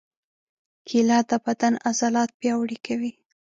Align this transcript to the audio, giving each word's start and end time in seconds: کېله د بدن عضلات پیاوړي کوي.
کېله 0.87 1.19
د 1.29 1.31
بدن 1.45 1.73
عضلات 1.87 2.29
پیاوړي 2.39 2.77
کوي. 2.85 3.11